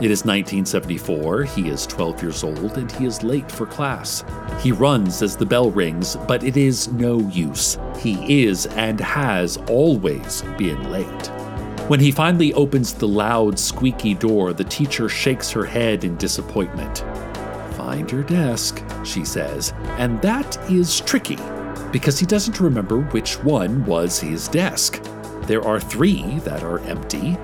It 0.00 0.10
is 0.10 0.24
1974, 0.24 1.44
he 1.44 1.68
is 1.68 1.86
12 1.86 2.22
years 2.22 2.44
old, 2.44 2.78
and 2.78 2.90
he 2.92 3.04
is 3.04 3.22
late 3.22 3.50
for 3.50 3.66
class. 3.66 4.24
He 4.60 4.72
runs 4.72 5.20
as 5.20 5.36
the 5.36 5.44
bell 5.44 5.70
rings, 5.70 6.16
but 6.28 6.44
it 6.44 6.56
is 6.56 6.88
no 6.92 7.18
use. 7.18 7.78
He 7.98 8.44
is 8.44 8.66
and 8.66 9.00
has 9.00 9.56
always 9.68 10.42
been 10.56 10.90
late. 10.90 11.49
When 11.90 11.98
he 11.98 12.12
finally 12.12 12.54
opens 12.54 12.94
the 12.94 13.08
loud, 13.08 13.58
squeaky 13.58 14.14
door, 14.14 14.52
the 14.52 14.62
teacher 14.62 15.08
shakes 15.08 15.50
her 15.50 15.64
head 15.64 16.04
in 16.04 16.16
disappointment. 16.18 16.98
Find 17.74 18.08
your 18.12 18.22
desk, 18.22 18.80
she 19.04 19.24
says, 19.24 19.72
and 19.98 20.22
that 20.22 20.56
is 20.70 21.00
tricky 21.00 21.36
because 21.90 22.20
he 22.20 22.26
doesn't 22.26 22.60
remember 22.60 23.00
which 23.00 23.42
one 23.42 23.84
was 23.86 24.20
his 24.20 24.46
desk. 24.46 25.02
There 25.48 25.64
are 25.64 25.80
three 25.80 26.38
that 26.44 26.62
are 26.62 26.78
empty. 26.82 27.36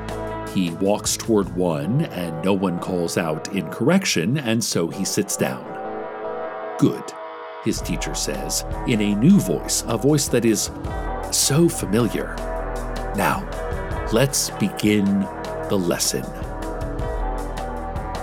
He 0.55 0.71
walks 0.77 1.17
toward 1.17 1.53
one, 1.57 2.03
and 2.03 2.45
no 2.45 2.53
one 2.53 2.79
calls 2.79 3.19
out 3.19 3.53
in 3.53 3.69
correction, 3.71 4.39
and 4.39 4.63
so 4.63 4.87
he 4.87 5.05
sits 5.05 5.37
down. 5.37 5.65
Good, 6.79 7.03
his 7.65 7.81
teacher 7.81 8.15
says, 8.15 8.65
in 8.87 9.01
a 9.01 9.17
new 9.17 9.41
voice, 9.41 9.83
a 9.89 9.99
voice 9.99 10.29
that 10.29 10.45
is 10.45 10.71
so 11.33 11.69
familiar. 11.69 12.37
Now, 13.17 13.66
let's 14.13 14.51
begin 14.51 15.21
the 15.69 15.77
lesson. 15.77 16.25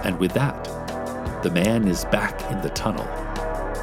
And 0.04 0.18
with 0.20 0.34
that, 0.34 0.64
the 1.44 1.52
man 1.52 1.88
is 1.88 2.06
back 2.06 2.42
in 2.52 2.62
the 2.62 2.70
tunnel. 2.70 3.06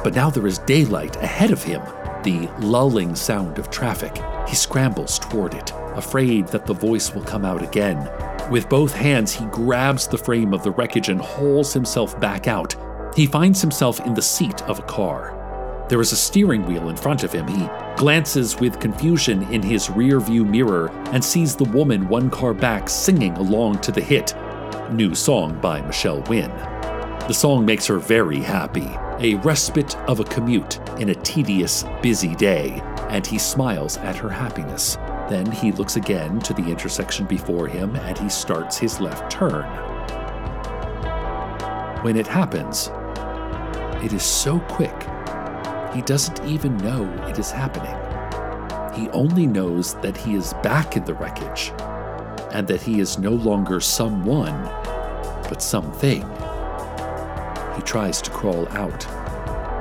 But 0.03 0.15
now 0.15 0.29
there 0.29 0.47
is 0.47 0.57
daylight 0.59 1.15
ahead 1.17 1.51
of 1.51 1.63
him, 1.63 1.81
the 2.23 2.49
lulling 2.59 3.15
sound 3.15 3.59
of 3.59 3.69
traffic. 3.69 4.19
He 4.47 4.55
scrambles 4.55 5.19
toward 5.19 5.53
it, 5.53 5.71
afraid 5.95 6.47
that 6.47 6.65
the 6.65 6.73
voice 6.73 7.13
will 7.13 7.23
come 7.23 7.45
out 7.45 7.63
again. 7.63 8.09
With 8.49 8.67
both 8.67 8.93
hands, 8.93 9.33
he 9.33 9.45
grabs 9.45 10.07
the 10.07 10.17
frame 10.17 10.53
of 10.53 10.63
the 10.63 10.71
wreckage 10.71 11.09
and 11.09 11.21
hauls 11.21 11.73
himself 11.73 12.19
back 12.19 12.47
out. 12.47 12.75
He 13.15 13.25
finds 13.25 13.61
himself 13.61 13.99
in 14.05 14.13
the 14.13 14.21
seat 14.21 14.63
of 14.63 14.79
a 14.79 14.83
car. 14.83 15.37
There 15.91 15.99
is 15.99 16.13
a 16.13 16.15
steering 16.15 16.65
wheel 16.65 16.87
in 16.87 16.95
front 16.95 17.25
of 17.25 17.33
him. 17.33 17.45
He 17.49 17.67
glances 17.97 18.57
with 18.57 18.79
confusion 18.79 19.43
in 19.51 19.61
his 19.61 19.89
rear 19.89 20.21
view 20.21 20.45
mirror 20.45 20.89
and 21.07 21.21
sees 21.21 21.53
the 21.53 21.65
woman 21.65 22.07
one 22.07 22.29
car 22.29 22.53
back 22.53 22.87
singing 22.87 23.33
along 23.33 23.79
to 23.79 23.91
the 23.91 23.99
hit, 23.99 24.33
new 24.93 25.13
song 25.13 25.59
by 25.59 25.81
Michelle 25.81 26.21
Nguyen. 26.21 27.27
The 27.27 27.33
song 27.33 27.65
makes 27.65 27.85
her 27.87 27.99
very 27.99 28.39
happy, 28.39 28.87
a 29.19 29.35
respite 29.43 29.97
of 30.07 30.21
a 30.21 30.23
commute 30.23 30.79
in 30.97 31.09
a 31.09 31.15
tedious, 31.15 31.83
busy 32.01 32.35
day, 32.35 32.81
and 33.09 33.27
he 33.27 33.37
smiles 33.37 33.97
at 33.97 34.15
her 34.15 34.29
happiness. 34.29 34.95
Then 35.29 35.51
he 35.51 35.73
looks 35.73 35.97
again 35.97 36.39
to 36.39 36.53
the 36.53 36.71
intersection 36.71 37.25
before 37.25 37.67
him 37.67 37.97
and 37.97 38.17
he 38.17 38.29
starts 38.29 38.77
his 38.77 39.01
left 39.01 39.29
turn. 39.29 39.65
When 42.01 42.15
it 42.15 42.27
happens, 42.27 42.89
it 44.01 44.13
is 44.13 44.23
so 44.23 44.61
quick, 44.69 44.95
he 45.93 46.01
doesn't 46.01 46.43
even 46.45 46.77
know 46.77 47.03
it 47.27 47.37
is 47.37 47.51
happening. 47.51 47.95
He 48.93 49.09
only 49.11 49.47
knows 49.47 49.95
that 49.95 50.17
he 50.17 50.35
is 50.35 50.53
back 50.63 50.95
in 50.95 51.05
the 51.05 51.13
wreckage 51.13 51.71
and 52.53 52.67
that 52.67 52.81
he 52.81 52.99
is 52.99 53.17
no 53.17 53.31
longer 53.31 53.79
someone, 53.79 54.63
but 55.49 55.61
something. 55.61 56.21
He 57.75 57.81
tries 57.83 58.21
to 58.21 58.31
crawl 58.31 58.67
out, 58.69 59.05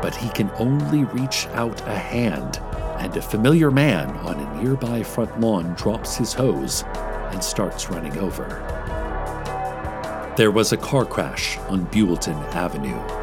but 0.01 0.15
he 0.15 0.29
can 0.31 0.51
only 0.59 1.05
reach 1.05 1.47
out 1.49 1.81
a 1.89 1.99
hand, 1.99 2.59
and 2.99 3.17
a 3.17 3.23
familiar 3.23 3.71
man 3.71 4.11
on 4.19 4.39
a 4.39 4.63
nearby 4.63 5.03
front 5.03 5.41
lawn 5.41 5.75
drops 5.75 6.17
his 6.17 6.33
hose 6.33 6.85
and 7.33 7.43
starts 7.43 7.91
running 7.91 8.17
over. 8.19 8.47
There 10.37 10.53
was 10.53 10.73
a 10.73 10.77
car 10.77 11.05
crash 11.05 11.59
on 11.69 11.87
Buellton 11.87 12.41
Avenue. 12.55 13.20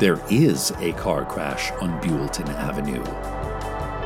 There 0.00 0.18
is 0.30 0.70
a 0.78 0.94
car 0.94 1.26
crash 1.26 1.70
on 1.72 2.00
Buellton 2.00 2.48
Avenue. 2.48 3.04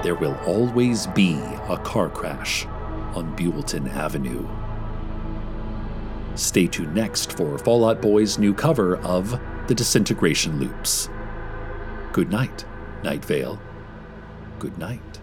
There 0.02 0.16
will 0.16 0.34
always 0.44 1.06
be 1.06 1.34
a 1.68 1.78
car 1.84 2.08
crash 2.08 2.66
on 3.14 3.32
Buellton 3.36 3.88
Avenue. 3.94 4.44
Stay 6.34 6.66
tuned 6.66 6.96
next 6.96 7.36
for 7.36 7.58
Fall 7.58 7.88
Out 7.88 8.02
Boy's 8.02 8.40
new 8.40 8.52
cover 8.52 8.96
of 9.02 9.38
The 9.68 9.74
Disintegration 9.76 10.58
Loops. 10.58 11.08
Good 12.12 12.28
night, 12.28 12.64
Night 13.04 13.24
Vale. 13.24 13.60
Good 14.58 14.76
night. 14.76 15.20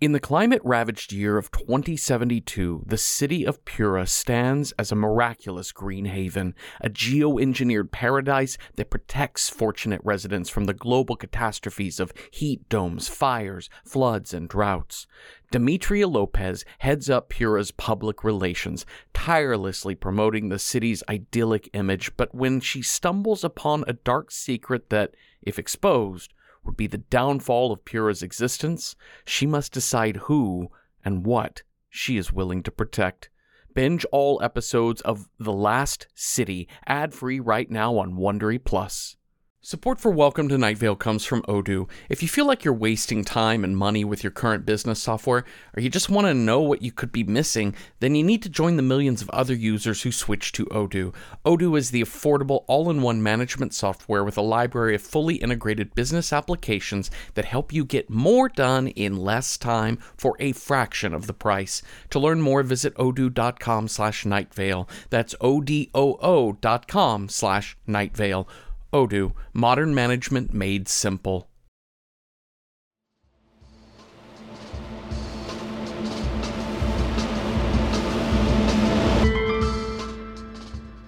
In 0.00 0.12
the 0.12 0.18
climate 0.18 0.62
ravaged 0.64 1.12
year 1.12 1.36
of 1.36 1.50
2072, 1.50 2.84
the 2.86 2.96
city 2.96 3.44
of 3.44 3.62
Pura 3.66 4.06
stands 4.06 4.72
as 4.78 4.90
a 4.90 4.96
miraculous 4.96 5.72
green 5.72 6.06
haven, 6.06 6.54
a 6.80 6.88
geo-engineered 6.88 7.92
paradise 7.92 8.56
that 8.76 8.88
protects 8.88 9.50
fortunate 9.50 10.00
residents 10.02 10.48
from 10.48 10.64
the 10.64 10.72
global 10.72 11.16
catastrophes 11.16 12.00
of 12.00 12.14
heat 12.30 12.66
domes, 12.70 13.08
fires, 13.08 13.68
floods, 13.84 14.32
and 14.32 14.48
droughts. 14.48 15.06
Demetria 15.50 16.08
Lopez 16.08 16.64
heads 16.78 17.10
up 17.10 17.28
Pura's 17.28 17.70
public 17.70 18.24
relations, 18.24 18.86
tirelessly 19.12 19.94
promoting 19.94 20.48
the 20.48 20.58
city's 20.58 21.02
idyllic 21.10 21.68
image, 21.74 22.16
but 22.16 22.34
when 22.34 22.60
she 22.60 22.80
stumbles 22.80 23.44
upon 23.44 23.84
a 23.86 23.92
dark 23.92 24.30
secret 24.30 24.88
that, 24.88 25.14
if 25.42 25.58
exposed, 25.58 26.32
would 26.64 26.76
be 26.76 26.86
the 26.86 26.98
downfall 26.98 27.72
of 27.72 27.84
Pura's 27.84 28.22
existence, 28.22 28.96
she 29.24 29.46
must 29.46 29.72
decide 29.72 30.16
who 30.16 30.68
and 31.04 31.24
what 31.24 31.62
she 31.88 32.16
is 32.16 32.32
willing 32.32 32.62
to 32.62 32.70
protect. 32.70 33.30
Binge 33.74 34.04
all 34.12 34.42
episodes 34.42 35.00
of 35.02 35.28
The 35.38 35.52
Last 35.52 36.08
City 36.14 36.68
ad 36.86 37.14
free 37.14 37.40
right 37.40 37.70
now 37.70 37.96
on 37.98 38.16
Wondery 38.16 38.62
Plus. 38.62 39.16
Support 39.62 40.00
for 40.00 40.10
Welcome 40.10 40.48
to 40.48 40.56
Night 40.56 40.78
Vale 40.78 40.96
comes 40.96 41.26
from 41.26 41.42
Odoo. 41.42 41.86
If 42.08 42.22
you 42.22 42.28
feel 42.28 42.46
like 42.46 42.64
you're 42.64 42.72
wasting 42.72 43.22
time 43.26 43.62
and 43.62 43.76
money 43.76 44.06
with 44.06 44.24
your 44.24 44.30
current 44.30 44.64
business 44.64 45.02
software, 45.02 45.44
or 45.76 45.82
you 45.82 45.90
just 45.90 46.08
want 46.08 46.26
to 46.26 46.32
know 46.32 46.62
what 46.62 46.80
you 46.80 46.90
could 46.90 47.12
be 47.12 47.24
missing, 47.24 47.74
then 47.98 48.14
you 48.14 48.24
need 48.24 48.42
to 48.44 48.48
join 48.48 48.76
the 48.76 48.82
millions 48.82 49.20
of 49.20 49.28
other 49.28 49.52
users 49.52 50.00
who 50.00 50.12
switch 50.12 50.52
to 50.52 50.64
Odoo. 50.68 51.14
Odoo 51.44 51.76
is 51.76 51.90
the 51.90 52.00
affordable 52.00 52.64
all 52.68 52.88
in 52.88 53.02
one 53.02 53.22
management 53.22 53.74
software 53.74 54.24
with 54.24 54.38
a 54.38 54.40
library 54.40 54.94
of 54.94 55.02
fully 55.02 55.34
integrated 55.34 55.94
business 55.94 56.32
applications 56.32 57.10
that 57.34 57.44
help 57.44 57.70
you 57.70 57.84
get 57.84 58.08
more 58.08 58.48
done 58.48 58.88
in 58.88 59.14
less 59.14 59.58
time 59.58 59.98
for 60.16 60.36
a 60.40 60.52
fraction 60.52 61.12
of 61.12 61.26
the 61.26 61.34
price. 61.34 61.82
To 62.08 62.18
learn 62.18 62.40
more, 62.40 62.62
visit 62.62 62.94
odoo.com 62.94 63.88
slash 63.88 64.24
nightvale. 64.24 64.88
That's 65.10 65.34
O-D-O-O 65.38 66.52
dot 66.52 66.88
com 66.88 67.28
slash 67.28 67.76
nightvale. 67.86 68.48
Odoo, 68.92 69.32
modern 69.52 69.94
management 69.94 70.52
made 70.52 70.88
simple. 70.88 71.48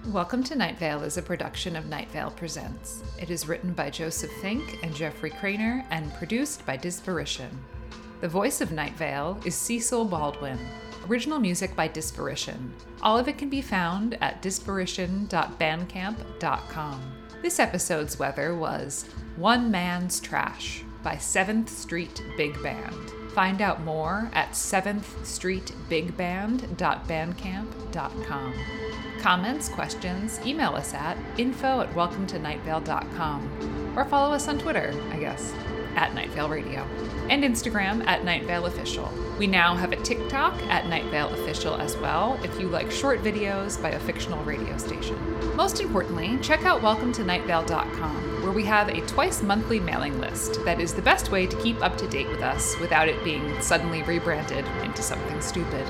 Welcome 0.07 0.45
to 0.45 0.55
Night 0.55 0.77
Vale 0.77 1.03
is 1.03 1.17
a 1.17 1.21
production 1.21 1.75
of 1.75 1.87
Night 1.87 2.09
Vale 2.11 2.31
Presents. 2.31 3.03
It 3.19 3.29
is 3.29 3.49
written 3.49 3.73
by 3.73 3.89
Joseph 3.89 4.31
Fink 4.41 4.79
and 4.81 4.95
Jeffrey 4.95 5.31
Cranor 5.31 5.85
and 5.89 6.13
produced 6.13 6.65
by 6.65 6.77
Disparition. 6.77 7.49
The 8.21 8.29
voice 8.29 8.61
of 8.61 8.71
Night 8.71 8.93
Vale 8.93 9.37
is 9.43 9.55
Cecil 9.55 10.05
Baldwin. 10.05 10.57
Original 11.09 11.39
music 11.39 11.75
by 11.75 11.89
Disparition. 11.89 12.69
All 13.01 13.17
of 13.17 13.27
it 13.27 13.37
can 13.37 13.49
be 13.49 13.61
found 13.61 14.17
at 14.21 14.41
disparition.bandcamp.com. 14.41 17.22
This 17.43 17.59
episode's 17.59 18.17
weather 18.17 18.55
was 18.55 19.05
One 19.35 19.69
Man's 19.69 20.19
Trash 20.21 20.85
by 21.03 21.15
7th 21.15 21.67
Street 21.67 22.23
Big 22.37 22.63
Band. 22.63 23.11
Find 23.33 23.61
out 23.61 23.81
more 23.81 24.31
at 24.31 24.51
7th 24.51 25.25
Street 25.25 25.73
Bigband.bandcamp.com. 25.89 28.53
Comments, 29.19 29.67
questions, 29.69 30.39
email 30.45 30.75
us 30.75 30.93
at 30.93 31.17
info 31.37 31.81
at 31.81 31.91
welcometonightvale.com 31.91 33.93
or 33.97 34.05
follow 34.05 34.33
us 34.33 34.47
on 34.47 34.57
Twitter, 34.57 34.93
I 35.11 35.19
guess, 35.19 35.53
at 35.95 36.13
Night 36.13 36.29
Vale 36.31 36.49
Radio, 36.49 36.87
and 37.29 37.43
Instagram 37.43 38.05
at 38.07 38.23
Night 38.23 38.43
Vale 38.43 38.65
Official. 38.65 39.11
We 39.39 39.47
now 39.47 39.75
have 39.75 39.91
a 39.91 39.97
TikTok 39.97 40.53
at 40.63 40.87
Night 40.87 41.05
Vale 41.05 41.29
Official 41.29 41.75
as 41.75 41.97
well 41.97 42.39
if 42.43 42.59
you 42.59 42.67
like 42.69 42.91
short 42.91 43.23
videos 43.23 43.81
by 43.81 43.89
a 43.89 43.99
fictional 43.99 44.43
radio 44.43 44.77
station. 44.77 45.17
Most 45.55 45.79
importantly, 45.79 46.37
check 46.41 46.65
out 46.65 46.81
welcometonightvale.com, 46.81 48.43
where 48.43 48.51
we 48.51 48.63
have 48.65 48.89
a 48.89 49.05
twice 49.07 49.41
monthly 49.41 49.79
mailing 49.79 50.19
list 50.19 50.63
that 50.65 50.79
is 50.79 50.93
the 50.93 51.01
best 51.01 51.31
way 51.31 51.47
to 51.47 51.61
keep 51.61 51.81
up 51.83 51.97
to 51.97 52.07
date 52.07 52.27
with 52.27 52.41
us 52.41 52.79
without 52.79 53.07
it 53.07 53.23
being 53.23 53.59
suddenly 53.61 54.03
rebranded 54.03 54.65
into 54.83 55.01
something 55.01 55.41
stupid. 55.41 55.87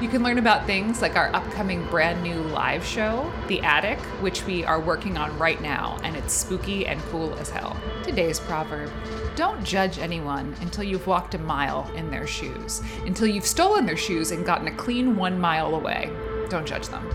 You 0.00 0.08
can 0.08 0.22
learn 0.22 0.38
about 0.38 0.66
things 0.66 1.02
like 1.02 1.16
our 1.16 1.34
upcoming 1.34 1.86
brand 1.88 2.22
new 2.22 2.40
live 2.40 2.84
show, 2.84 3.30
The 3.48 3.60
Attic, 3.60 3.98
which 4.22 4.46
we 4.46 4.64
are 4.64 4.80
working 4.80 5.18
on 5.18 5.36
right 5.38 5.60
now, 5.60 5.98
and 6.02 6.16
it's 6.16 6.32
spooky 6.32 6.86
and 6.86 7.00
cool 7.10 7.34
as 7.34 7.50
hell. 7.50 7.76
Today's 8.02 8.40
proverb 8.40 8.90
Don't 9.36 9.62
judge 9.62 9.98
anyone 9.98 10.54
until 10.60 10.84
you've 10.84 11.06
walked 11.06 11.34
a 11.34 11.38
mile 11.38 11.90
in 11.94 12.10
their 12.10 12.26
shoes, 12.26 12.82
until 13.04 13.26
you've 13.26 13.46
stolen 13.46 13.86
their 13.86 13.96
shoes 13.96 14.30
and 14.30 14.44
gotten 14.44 14.68
a 14.68 14.76
clean 14.76 15.16
one 15.16 15.38
mile 15.38 15.74
away. 15.74 16.10
Don't 16.48 16.66
judge 16.66 16.88
them. 16.88 17.08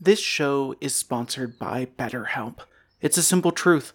This 0.00 0.20
show 0.20 0.74
is 0.82 0.94
sponsored 0.94 1.58
by 1.58 1.86
BetterHelp. 1.86 2.58
It's 3.00 3.16
a 3.16 3.22
simple 3.22 3.52
truth. 3.52 3.94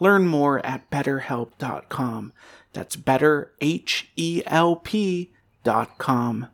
Learn 0.00 0.26
more 0.26 0.64
at 0.66 0.90
betterhelp.com. 0.90 2.32
That's 2.72 2.96
better, 2.96 3.52
H 3.60 4.10
E 4.16 4.42
L 4.46 4.76
P.com. 4.76 6.48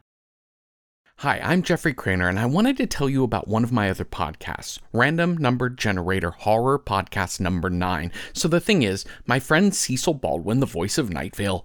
Hi, 1.21 1.41
I'm 1.43 1.63
Jeffrey 1.63 1.95
Cranor, 1.95 2.29
and 2.29 2.39
I 2.39 2.45
wanted 2.45 2.77
to 2.77 2.87
tell 2.87 3.09
you 3.09 3.25
about 3.25 3.49
one 3.49 3.65
of 3.65 3.73
my 3.73 3.89
other 3.89 4.05
podcasts, 4.05 4.79
Random 4.93 5.35
Number 5.39 5.71
Generator 5.71 6.33
Horror 6.33 6.79
Podcast 6.79 7.41
Number 7.41 7.71
9. 7.71 8.13
So 8.35 8.49
the 8.49 8.61
thing 8.61 8.83
is, 8.83 9.07
my 9.25 9.41
friend 9.41 9.75
Cecil 9.75 10.13
Baldwin, 10.13 10.61
the 10.61 10.67
voice 10.67 10.99
of 10.99 11.09
Night 11.09 11.35
Vale, 11.35 11.65